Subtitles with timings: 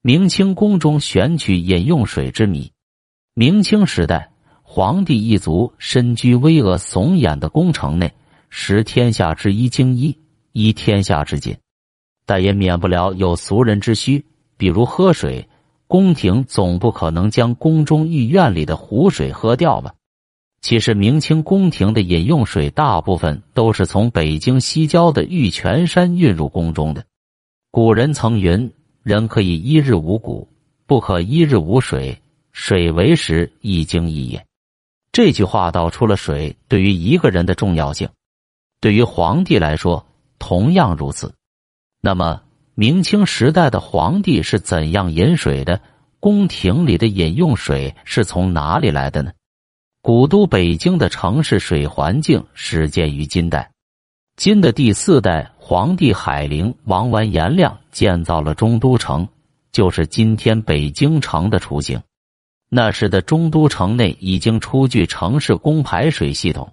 [0.00, 2.70] 明清宫中选取饮用水之谜。
[3.34, 4.30] 明清时代，
[4.62, 8.14] 皇帝一族身居巍峨耸眼的宫城内，
[8.48, 10.16] 食天下之一精衣，
[10.52, 11.56] 依天下之禁，
[12.24, 14.24] 但也免不了有俗人之需，
[14.56, 15.48] 比如喝水。
[15.88, 19.94] 宫廷总不可能将宫中御院里的湖水喝掉吧？
[20.60, 27.06] 其实，明清宫廷的饮用水大部分都是从北京西郊的玉泉山运入宫中的。
[27.70, 28.70] 古人曾云
[29.08, 30.46] ：“人可以一日无谷，
[30.86, 32.20] 不可一日无水。
[32.52, 34.44] 水为食，一精一也。”
[35.10, 38.10] 这句话道出了水对于一个人的重要性，
[38.80, 40.06] 对于皇帝来说
[40.38, 41.34] 同样如此。
[42.02, 42.42] 那么，
[42.74, 45.80] 明清时代的皇帝是怎样饮水的？
[46.20, 49.32] 宫廷里的饮用水是从哪里来的呢？
[50.02, 53.70] 古都北京的城市水环境始建于金代，
[54.38, 59.26] 金的第四代皇帝海陵王完颜亮建造了中都城，
[59.72, 62.00] 就是今天北京城的雏形。
[62.68, 66.72] 那时的中都城内已经初具城市供排水系统，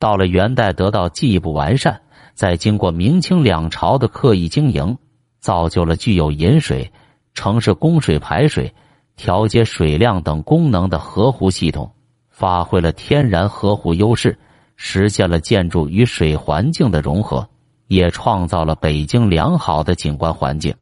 [0.00, 2.00] 到了元代得到进一步完善，
[2.34, 4.98] 再经过明清两朝的刻意经营，
[5.38, 6.90] 造就了具有饮水、
[7.34, 8.74] 城市供水排水、
[9.14, 11.92] 调节水量等功能的河湖系统。
[12.30, 14.36] 发挥了天然河湖优势，
[14.82, 17.46] 实现了建筑与水环境的融合，
[17.88, 20.74] 也创造了北京良好的景观环境。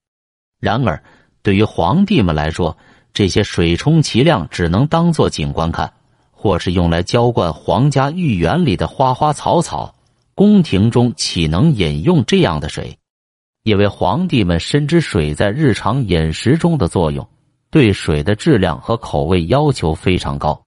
[0.60, 1.02] 然而，
[1.42, 2.78] 对于皇帝们来说，
[3.12, 5.92] 这些水充其量只能当做景观看，
[6.30, 9.96] 或是用来浇灌皇家御园里的花花草草。
[10.36, 12.96] 宫廷中岂能饮用这样的水？
[13.64, 17.28] 因为皇帝们深知水在日常饮食中的作用，
[17.69, 20.62] 对水的质量和口味要求非常高。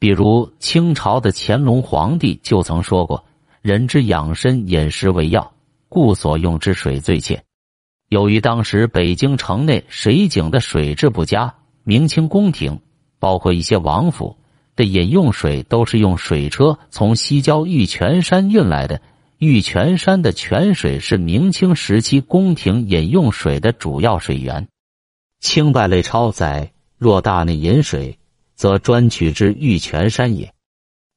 [0.00, 3.24] 比如清朝的乾隆皇帝就曾说过
[3.62, 5.52] ：“人之养身饮食为要，
[5.88, 7.42] 故所用之水最切。”
[8.08, 12.80] 由于当时北京城内水井的水质不佳，明清宫廷
[13.18, 14.36] 包括一些王府
[14.76, 19.02] 的饮用水都是用水车从西郊玉泉山运来的。
[19.38, 24.68] 玉泉山的泉水是明清时期宫廷饮用水的主要水源。
[25.40, 28.18] 清代类钞载：“若大内饮水。”
[28.58, 30.52] 则专取之玉泉山也。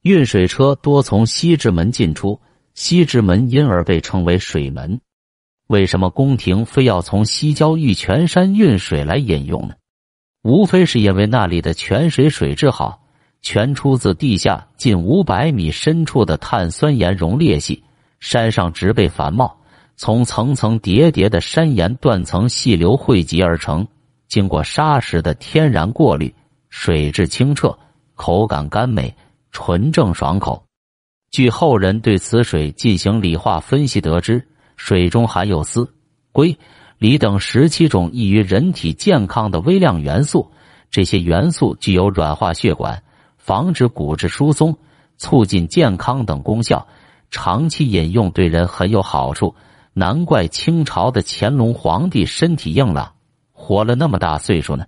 [0.03, 2.40] 运水车多从西直门进出，
[2.75, 5.02] 西直门因而被称为水门。
[5.68, 9.74] 为什么宫廷非要从西郊玉泉山运水来饮用呢？
[10.44, 13.02] 无非是因为那里的泉水水质好，
[13.41, 17.84] 泉出自地下近五百米深处的碳酸盐溶裂隙，
[18.19, 19.59] 山上植被繁茂，
[19.96, 23.88] 从层层叠叠的山岩断层细流汇集而成，
[24.28, 26.31] 经过砂石的天然过滤。
[26.72, 27.78] 水质清澈，
[28.16, 29.16] 口感甘美，
[29.52, 30.64] 纯正爽口。
[31.30, 35.94] 据后人对此水进行理化分析，得知水中含有丝、
[36.32, 36.58] 硅、
[36.98, 40.50] 锂等十七种易于人体健康的微量元素。
[40.90, 43.03] 这些元素具有软化血管、
[43.38, 44.78] 防止骨质疏松、
[45.18, 46.88] 促进健康等功效，
[47.30, 49.53] 长期饮用对人很有好处。
[49.94, 53.14] 难怪清朝的乾隆皇帝身体硬朗，
[53.52, 54.86] 活了那么大岁数呢。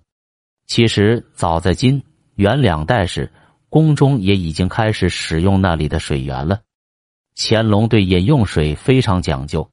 [0.66, 2.02] 其实，早在金
[2.36, 3.32] 元两代时，
[3.70, 6.62] 宫中也已经开始使用那里的水源了。
[7.36, 9.68] 乾隆对饮用水非常讲究。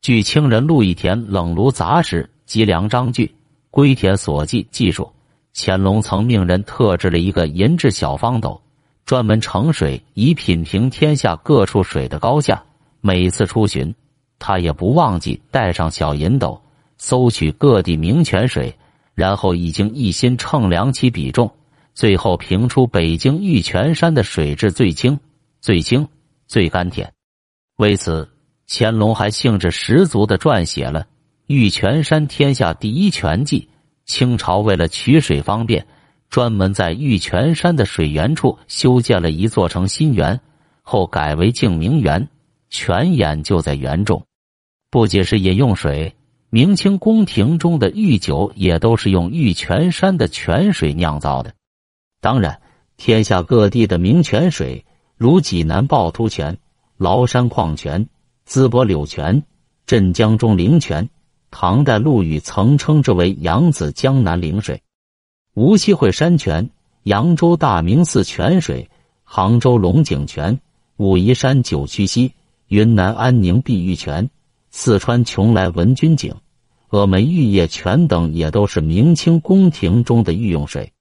[0.00, 3.34] 据清人陆亦田《冷炉杂史》及粮章句
[3.70, 5.12] 归田所记记述，
[5.54, 8.60] 乾隆曾命人特制了一个银质小方斗，
[9.04, 12.62] 专门盛水，以品评天下各处水的高下。
[13.02, 13.94] 每次出巡，
[14.38, 16.62] 他也不忘记带上小银斗，
[16.98, 18.74] 搜取各地名泉水。
[19.20, 21.52] 然后已经一心称量其比重，
[21.92, 25.20] 最后评出北京玉泉山的水质最清、
[25.60, 26.08] 最清、
[26.46, 27.12] 最甘甜。
[27.76, 28.26] 为此，
[28.66, 31.02] 乾隆还兴致十足的撰写了
[31.48, 33.60] 《玉泉山天下第一泉记》。
[34.06, 35.86] 清朝为了取水方便，
[36.30, 40.40] 专门在玉泉山的水源处修建了一座城新园，
[40.80, 42.26] 后改为静明园，
[42.70, 44.24] 泉眼就在园中。
[44.90, 46.16] 不仅是饮用水。
[46.52, 51.54] 明清宫廷中的御酒也都是用玉泉山的泉水酿造的。
[52.20, 52.60] 当然，
[52.96, 54.84] 天下各地的名泉水，
[55.16, 56.58] 如济南趵突泉、
[56.98, 58.08] 崂山矿泉、
[58.48, 59.44] 淄博柳泉、
[59.86, 61.08] 镇江中灵泉，
[61.52, 64.78] 唐代陆羽曾称之为扬子江南陵水；
[65.54, 66.70] 无锡会山泉、
[67.04, 68.90] 扬州大明寺泉水、
[69.22, 70.60] 杭州龙井泉、
[70.96, 72.32] 武夷山九曲溪、
[72.66, 74.28] 云南安宁碧玉泉。
[74.70, 76.34] 四川邛崃文君井、
[76.88, 80.92] 峨眉玉液泉等也都是明清宫廷中的御用水，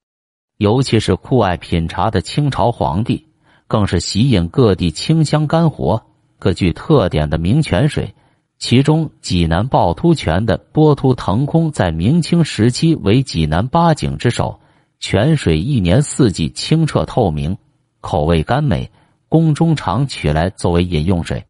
[0.57, 3.27] 尤其是酷爱品茶的清朝皇帝，
[3.68, 6.04] 更是吸引各地清香干活、
[6.39, 8.16] 各具特点的名泉水。
[8.57, 14.60] 其中济南趵突泉的波突腾空，在明清时期为济南八景之首。
[15.00, 17.57] 泉水一年四季清澈透明，
[18.01, 18.92] 口味甘美，
[19.30, 21.45] 宫中常取来作为饮用水。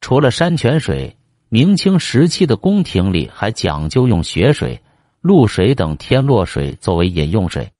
[0.00, 1.15] 除了山泉水，
[1.48, 4.82] 明清时期的宫廷里还讲究用雪水、
[5.20, 7.70] 露水等天落水作为饮用水。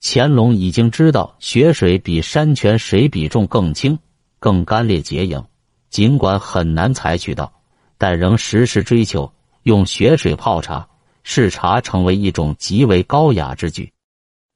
[0.00, 3.98] 乾隆已经知道雪水比山泉水比重更轻、
[4.38, 5.42] 更干裂洁净，
[5.88, 7.52] 尽管很难采取到。
[7.96, 9.32] 但仍时时追求
[9.62, 10.86] 用雪水泡茶，
[11.24, 13.92] 视茶成为一种极为高雅之举。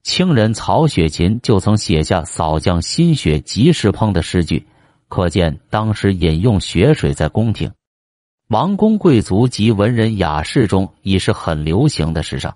[0.04, 4.66] 清人曹雪芹就曾写下“扫将新雪及时烹”的诗句，
[5.08, 7.72] 可见当时饮用雪水在宫廷、
[8.52, 12.54] 王公贵族及文人雅士中已是很流行的时尚。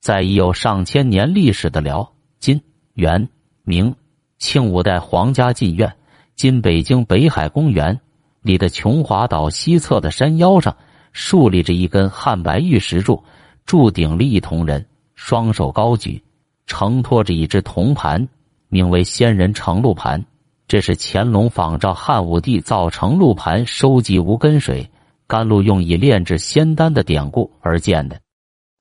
[0.00, 2.10] 在已有上千年历史的辽、
[2.40, 2.58] 金、
[2.94, 3.28] 元、
[3.62, 3.94] 明、
[4.38, 5.94] 清五代皇家禁苑
[6.34, 8.00] （今北京北海公园）。
[8.40, 10.74] 里的琼华岛西侧的山腰上，
[11.12, 13.22] 竖立着一根汉白玉石柱，
[13.66, 16.22] 柱顶立一铜人，双手高举，
[16.64, 18.26] 承托着一只铜盘，
[18.70, 20.24] 名为“仙人盛露盘”。
[20.66, 24.90] 这是乾隆仿照汉武帝造成露盘，收集无根水、
[25.28, 28.20] 甘露用以炼制仙丹的典故而建的。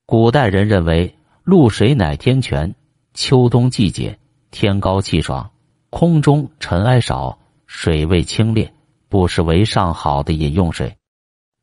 [0.07, 1.13] 古代人认为，
[1.43, 2.73] 露水乃天泉，
[3.13, 4.17] 秋冬季节
[4.49, 5.51] 天高气爽，
[5.91, 8.69] 空中尘埃少，水味清冽。
[9.09, 10.97] 不失为上好的饮用水。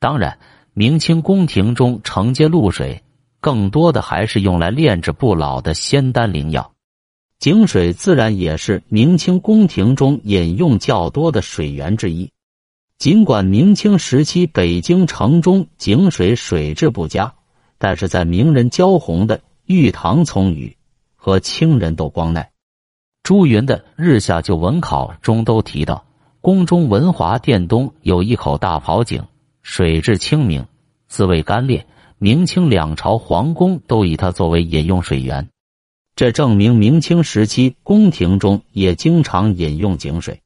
[0.00, 0.38] 当然，
[0.72, 3.02] 明清宫廷中承接露水，
[3.38, 6.72] 更多的还是用来炼制不老的仙丹灵药。
[7.38, 12.30] 井水自然也是明清宫廷中饮用较多的水源之一。
[12.98, 17.34] 尽管明清时期北京城中井水水质不佳，
[17.78, 20.68] 但是在名人焦红的《玉堂葱语》
[21.16, 22.46] 和清人窦光鼐、
[23.22, 26.04] 朱云的《日下旧文考》中都提到。
[26.40, 29.24] 宫中文华殿东有一口大庖井，
[29.62, 30.66] 水质清明，
[31.08, 31.84] 滋味甘冽。
[32.18, 35.48] 明清两朝皇宫都以它作为饮用水源，
[36.14, 40.42] 这证明明清时期宫廷中也经常饮用井水。